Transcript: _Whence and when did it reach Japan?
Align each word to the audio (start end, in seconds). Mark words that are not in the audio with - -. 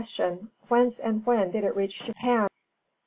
_Whence 0.67 0.99
and 0.99 1.23
when 1.27 1.51
did 1.51 1.63
it 1.63 1.75
reach 1.75 2.01
Japan? 2.05 2.47